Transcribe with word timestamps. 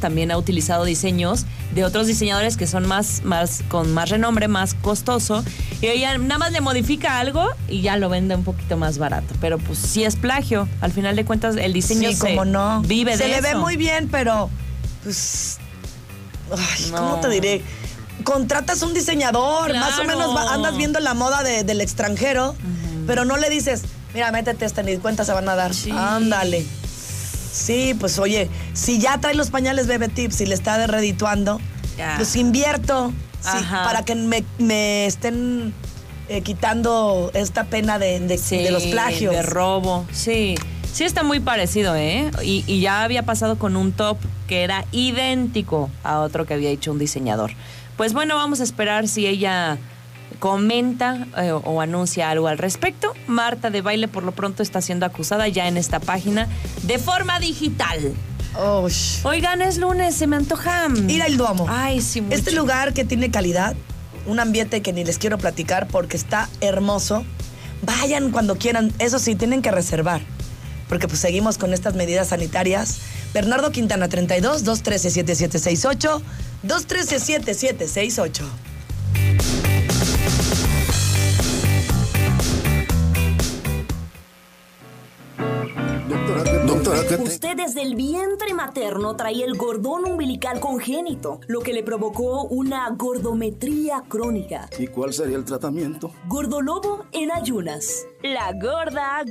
también 0.00 0.30
ha 0.32 0.36
utilizado 0.38 0.84
diseños 0.84 1.44
de 1.74 1.84
otros 1.84 2.06
diseñadores 2.08 2.56
que 2.56 2.66
son 2.66 2.86
más, 2.88 3.22
más, 3.22 3.62
con 3.68 3.92
más 3.94 4.08
renombre, 4.10 4.48
más 4.48 4.74
costoso. 4.74 5.44
Y 5.80 5.86
ella 5.86 6.18
nada 6.18 6.38
más 6.38 6.52
le 6.52 6.60
modifica 6.60 7.18
algo 7.20 7.46
y 7.68 7.80
ya 7.82 7.96
lo 7.96 8.08
vende 8.08 8.34
un 8.34 8.42
poquito 8.44 8.76
más 8.76 8.98
barato. 8.98 9.34
Pero 9.40 9.58
pues 9.58 9.78
sí 9.78 10.02
es 10.04 10.16
plagio. 10.16 10.68
Al 10.80 10.90
final 10.92 11.14
de 11.14 11.24
cuentas, 11.24 11.56
el 11.56 11.72
diseño 11.72 12.08
Sí, 12.10 12.16
se 12.16 12.28
como 12.30 12.44
no. 12.44 12.82
vive 12.82 13.16
Se 13.16 13.24
de 13.24 13.28
le 13.30 13.40
ve 13.40 13.54
muy 13.54 13.76
bien, 13.76 14.08
pero 14.10 14.50
pues 15.04 15.58
ay, 16.50 16.90
No. 16.90 16.96
¿cómo 16.96 17.20
te 17.20 17.28
diré? 17.28 17.62
Contratas 18.24 18.82
un 18.82 18.92
diseñador, 18.92 19.74
más 19.74 19.98
o 19.98 20.04
menos 20.04 20.36
andas 20.50 20.76
viendo 20.76 21.00
la 21.00 21.14
moda 21.14 21.42
de- 21.42 21.64
del 21.64 21.80
extranjero, 21.80 22.54
pero 23.06 23.24
no 23.24 23.36
le 23.38 23.48
dices, 23.48 23.82
mira, 24.12 24.30
métete 24.30 24.64
esta 24.66 24.82
ni 24.82 24.96
cuenta 24.98 25.24
se 25.24 25.32
van 25.32 25.48
a 25.48 25.54
dar. 25.54 25.72
Sí. 25.74 25.90
Ándale. 25.90 26.66
Sí, 27.50 27.94
pues 27.98 28.18
oye, 28.18 28.48
si 28.74 28.98
ya 28.98 29.18
trae 29.18 29.34
los 29.34 29.50
pañales 29.50 29.86
Bebe 29.86 30.08
Tips 30.08 30.40
y 30.40 30.46
le 30.46 30.54
está 30.54 30.86
redituando, 30.86 31.60
Ya. 31.98 32.14
pues 32.16 32.36
invierto 32.36 33.12
sí, 33.40 33.58
para 33.70 34.04
que 34.04 34.14
me, 34.14 34.44
me 34.58 35.06
estén 35.06 35.72
eh, 36.28 36.42
quitando 36.42 37.30
esta 37.34 37.64
pena 37.64 37.98
de, 37.98 38.20
de- 38.20 38.38
Sí, 38.38 38.58
de 38.58 38.70
los 38.70 38.84
plagios. 38.84 39.34
De 39.34 39.42
robo, 39.42 40.06
sí. 40.12 40.54
Sí 40.92 41.04
está 41.04 41.22
muy 41.22 41.38
parecido, 41.40 41.94
¿eh? 41.96 42.30
Y, 42.42 42.64
y 42.66 42.80
ya 42.80 43.02
había 43.04 43.22
pasado 43.24 43.58
con 43.58 43.76
un 43.76 43.92
top 43.92 44.18
que 44.48 44.62
era 44.64 44.84
idéntico 44.92 45.88
a 46.02 46.18
otro 46.20 46.46
que 46.46 46.54
había 46.54 46.70
hecho 46.70 46.90
un 46.92 46.98
diseñador. 46.98 47.52
Pues 47.96 48.12
bueno, 48.12 48.34
vamos 48.36 48.60
a 48.60 48.64
esperar 48.64 49.06
si 49.06 49.26
ella 49.26 49.78
comenta 50.40 51.28
eh, 51.36 51.52
o 51.52 51.80
anuncia 51.80 52.28
algo 52.30 52.48
al 52.48 52.58
respecto. 52.58 53.12
Marta 53.28 53.70
de 53.70 53.82
Baile 53.82 54.08
por 54.08 54.24
lo 54.24 54.32
pronto 54.32 54.64
está 54.64 54.80
siendo 54.80 55.06
acusada 55.06 55.46
ya 55.46 55.68
en 55.68 55.76
esta 55.76 56.00
página 56.00 56.48
de 56.82 56.98
forma 56.98 57.38
digital. 57.38 58.12
Oh, 58.58 58.88
Oigan, 59.22 59.62
es 59.62 59.78
lunes, 59.78 60.16
se 60.16 60.26
me 60.26 60.34
antoja. 60.34 60.88
mm, 60.88 61.08
Ir 61.08 61.22
al 61.22 61.36
Duomo. 61.36 61.66
Ay, 61.68 62.00
sí, 62.00 62.20
mucho. 62.20 62.34
Este 62.34 62.50
lugar 62.50 62.92
que 62.92 63.04
tiene 63.04 63.30
calidad, 63.30 63.76
un 64.26 64.40
ambiente 64.40 64.82
que 64.82 64.92
ni 64.92 65.04
les 65.04 65.18
quiero 65.18 65.38
platicar 65.38 65.86
porque 65.86 66.16
está 66.16 66.48
hermoso. 66.60 67.24
Vayan 67.82 68.32
cuando 68.32 68.56
quieran, 68.56 68.92
eso 68.98 69.18
sí, 69.20 69.36
tienen 69.36 69.62
que 69.62 69.70
reservar, 69.70 70.20
porque 70.88 71.06
pues 71.06 71.20
seguimos 71.20 71.58
con 71.58 71.72
estas 71.72 71.94
medidas 71.94 72.28
sanitarias. 72.28 72.98
Bernardo 73.32 73.70
Quintana 73.70 74.08
32 74.08 74.64
213 74.64 75.10
7768 75.10 76.22
213 76.64 77.20
7768. 77.20 78.69
Usted 87.18 87.56
desde 87.56 87.82
el 87.82 87.96
vientre 87.96 88.54
materno 88.54 89.16
traía 89.16 89.44
el 89.44 89.56
gordón 89.56 90.04
umbilical 90.04 90.60
congénito, 90.60 91.40
lo 91.48 91.60
que 91.60 91.72
le 91.72 91.82
provocó 91.82 92.44
una 92.44 92.88
gordometría 92.90 94.04
crónica. 94.08 94.68
¿Y 94.78 94.86
cuál 94.86 95.12
sería 95.12 95.36
el 95.36 95.44
tratamiento? 95.44 96.12
Gordolobo 96.28 97.04
en 97.12 97.32
ayunas. 97.32 98.06
La 98.22 98.52
gorda 98.52 99.22